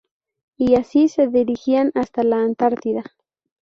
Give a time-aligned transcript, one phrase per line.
[0.57, 3.03] Y así se dirigirán hasta la Antártida.